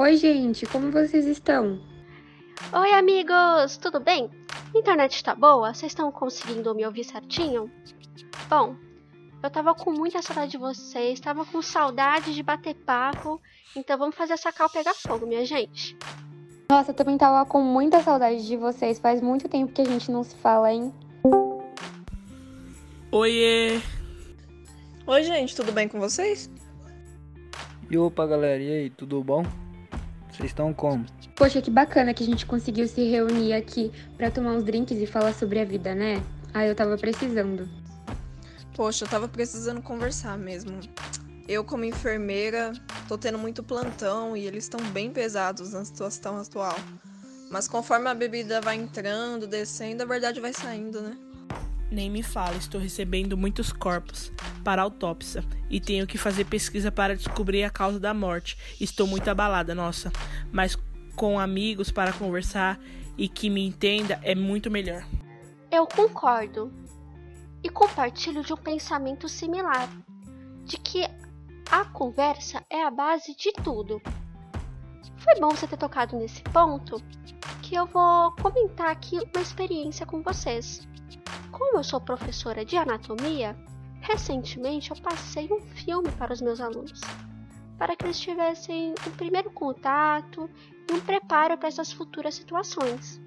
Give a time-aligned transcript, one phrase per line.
[0.00, 1.78] Oi, gente, como vocês estão?
[2.72, 4.30] Oi, amigos, tudo bem?
[4.74, 5.74] A internet tá boa?
[5.74, 7.70] Vocês estão conseguindo me ouvir certinho?
[8.48, 8.76] Bom,
[9.42, 13.38] eu tava com muita saudade de vocês, tava com saudade de bater papo,
[13.76, 15.94] então vamos fazer essa cal pegar fogo, minha gente.
[16.70, 20.10] Nossa, eu também tava com muita saudade de vocês, faz muito tempo que a gente
[20.10, 20.94] não se fala, hein?
[23.12, 23.78] Oiê!
[25.06, 26.50] Oi, gente, tudo bem com vocês?
[27.90, 29.44] E opa, galera, e aí, tudo bom?
[30.32, 31.04] Vocês estão como?
[31.34, 35.06] Poxa, que bacana que a gente conseguiu se reunir aqui para tomar uns drinks e
[35.06, 36.22] falar sobre a vida, né?
[36.54, 37.68] Ah, eu tava precisando.
[38.74, 40.78] Poxa, eu tava precisando conversar mesmo.
[41.48, 42.72] Eu, como enfermeira,
[43.08, 46.76] tô tendo muito plantão e eles estão bem pesados na situação atual.
[47.50, 51.16] Mas conforme a bebida vai entrando, descendo, a verdade vai saindo, né?
[51.90, 57.16] Nem me fala, estou recebendo muitos corpos para autópsia e tenho que fazer pesquisa para
[57.16, 58.56] descobrir a causa da morte.
[58.80, 60.12] Estou muito abalada, nossa,
[60.52, 60.78] mas
[61.16, 62.78] com amigos para conversar
[63.18, 65.04] e que me entenda é muito melhor.
[65.70, 66.72] Eu concordo
[67.62, 69.88] e compartilho de um pensamento similar,
[70.64, 71.04] de que
[71.70, 74.00] a conversa é a base de tudo.
[75.18, 77.02] Foi bom você ter tocado nesse ponto,
[77.62, 80.88] que eu vou comentar aqui uma experiência com vocês.
[81.60, 83.54] Como eu sou professora de anatomia,
[84.00, 87.02] recentemente eu passei um filme para os meus alunos,
[87.76, 90.48] para que eles tivessem um primeiro contato
[90.90, 93.20] e um preparo para essas futuras situações.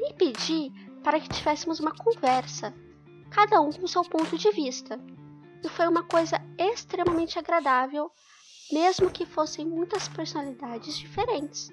[0.00, 0.72] E pedi
[1.04, 2.74] para que tivéssemos uma conversa,
[3.30, 4.98] cada um com seu ponto de vista.
[5.64, 8.10] E foi uma coisa extremamente agradável,
[8.72, 11.70] mesmo que fossem muitas personalidades diferentes.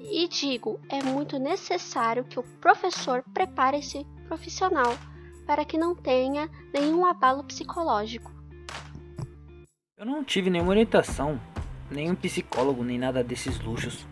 [0.00, 4.96] E digo, é muito necessário que o professor prepare esse profissional
[5.46, 8.32] para que não tenha nenhum abalo psicológico.
[9.96, 11.40] Eu não tive nenhuma orientação,
[11.90, 14.06] nenhum psicólogo, nem nada desses luxos.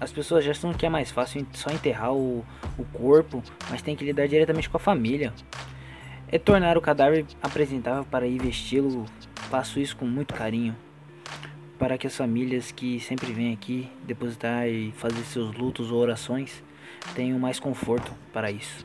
[0.00, 2.44] As pessoas já acham que é mais fácil só enterrar o,
[2.78, 5.32] o corpo, mas tem que lidar diretamente com a família.
[6.28, 9.06] É tornar o cadáver apresentável para ir vesti-lo.
[9.48, 10.76] Faço isso com muito carinho
[11.78, 16.62] para que as famílias que sempre vêm aqui depositar e fazer seus lutos ou orações
[17.14, 18.84] tenham mais conforto para isso.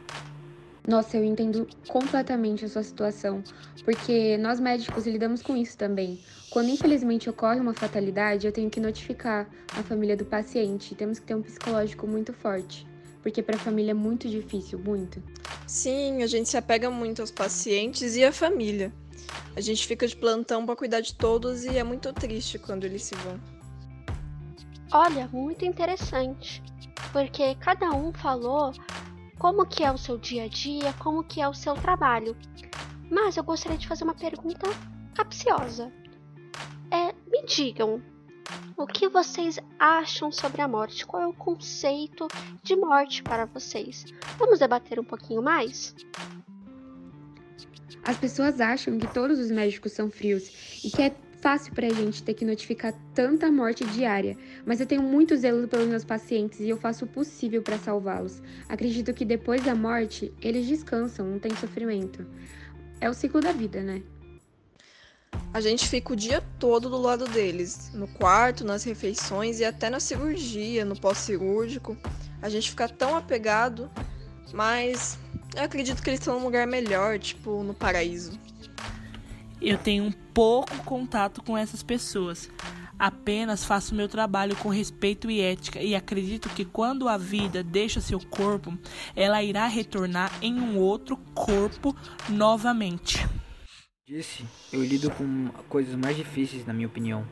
[0.88, 3.44] Nossa, eu entendo completamente a sua situação,
[3.86, 6.20] porque nós médicos lidamos com isso também.
[6.50, 9.48] Quando infelizmente ocorre uma fatalidade, eu tenho que notificar
[9.78, 10.96] a família do paciente.
[10.96, 12.88] Temos que ter um psicológico muito forte,
[13.22, 15.22] porque para a família é muito difícil, muito.
[15.68, 18.92] Sim, a gente se apega muito aos pacientes e à família.
[19.56, 23.04] A gente fica de plantão para cuidar de todos e é muito triste quando eles
[23.04, 23.40] se vão.
[24.92, 26.62] Olha, muito interessante,
[27.14, 28.74] porque cada um falou
[29.42, 32.38] como que é o seu dia a dia, como que é o seu trabalho.
[33.10, 34.70] Mas eu gostaria de fazer uma pergunta
[35.16, 35.92] capciosa.
[36.92, 38.00] É, me digam,
[38.78, 41.08] o que vocês acham sobre a morte?
[41.08, 42.28] Qual é o conceito
[42.62, 44.06] de morte para vocês?
[44.38, 45.96] Vamos debater um pouquinho mais?
[48.04, 52.22] As pessoas acham que todos os médicos são frios e que é fácil pra gente
[52.22, 56.70] ter que notificar tanta morte diária, mas eu tenho muito zelo pelos meus pacientes e
[56.70, 58.42] eu faço o possível para salvá-los.
[58.70, 62.26] Acredito que depois da morte, eles descansam, não tem sofrimento.
[63.00, 64.04] É o ciclo da vida, né?
[65.54, 69.90] A gente fica o dia todo do lado deles, no quarto, nas refeições e até
[69.90, 71.98] na cirurgia, no pós-cirúrgico.
[72.42, 73.90] A gente fica tão apegado,
[74.54, 75.18] mas
[75.56, 78.40] eu acredito que eles estão num lugar melhor, tipo no paraíso.
[79.62, 82.50] Eu tenho um pouco contato com essas pessoas.
[82.98, 88.02] Apenas faço meu trabalho com respeito e ética e acredito que quando a vida deixa
[88.02, 88.78] seu corpo,
[89.16, 91.96] ela irá retornar em um outro corpo
[92.30, 93.26] novamente.
[94.08, 97.26] Disse, eu lido com coisas mais difíceis, na minha opinião.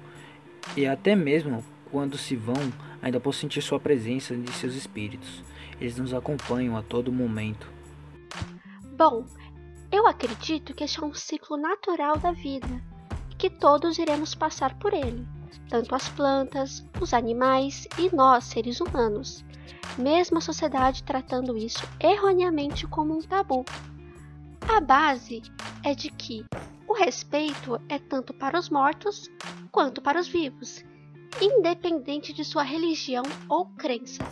[0.78, 5.44] E até mesmo quando se vão, ainda posso sentir sua presença de seus espíritos.
[5.80, 7.72] Eles nos acompanham a todo momento.
[8.98, 9.26] Bom,
[9.92, 12.82] eu acredito que este é um ciclo natural da vida
[13.32, 15.28] e que todos iremos passar por ele,
[15.68, 19.44] tanto as plantas, os animais e nós, seres humanos,
[19.98, 23.66] mesmo a sociedade tratando isso erroneamente como um tabu.
[24.68, 25.42] A base
[25.84, 26.46] é de que
[26.88, 29.30] o respeito é tanto para os mortos
[29.72, 30.84] quanto para os vivos,
[31.42, 34.24] independente de sua religião ou crença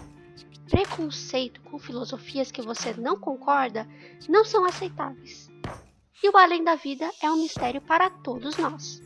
[0.69, 3.87] preconceito com filosofias que você não concorda
[4.29, 5.49] não são aceitáveis.
[6.23, 9.01] E o além da vida é um mistério para todos nós.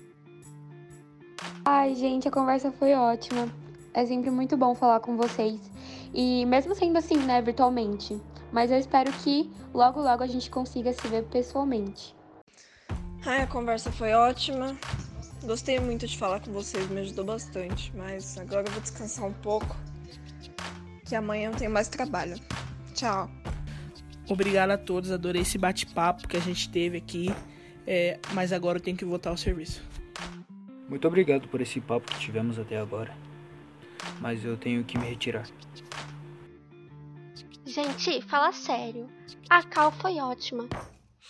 [1.66, 3.48] Ai, gente, a conversa foi ótima.
[3.94, 5.60] É sempre muito bom falar com vocês.
[6.14, 8.20] E mesmo sendo assim, né, virtualmente.
[8.52, 12.16] Mas eu espero que logo, logo a gente consiga se ver pessoalmente.
[13.26, 14.76] Ai, a conversa foi ótima.
[15.44, 19.34] Gostei muito de falar com vocês, me ajudou bastante, mas agora eu vou descansar um
[19.34, 19.76] pouco,
[21.06, 22.36] que amanhã eu tenho mais trabalho.
[22.94, 23.30] Tchau.
[24.30, 27.30] Obrigado a todos, adorei esse bate-papo que a gente teve aqui,
[27.86, 29.84] é, mas agora eu tenho que voltar ao serviço.
[30.88, 33.16] Muito obrigado por esse papo que tivemos até agora,
[34.20, 35.48] mas eu tenho que me retirar.
[37.66, 39.10] Gente, fala sério.
[39.50, 40.68] A Cal foi ótima.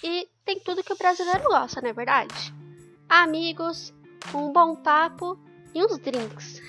[0.04, 2.54] E tem tudo que o brasileiro gosta, não é verdade?
[3.08, 3.94] Amigos,
[4.34, 5.38] um bom papo
[5.76, 6.62] e uns drinks.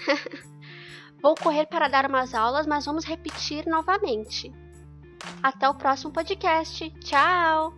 [1.22, 4.52] Vou correr para dar umas aulas, mas vamos repetir novamente.
[5.42, 6.90] Até o próximo podcast.
[7.00, 7.74] Tchau!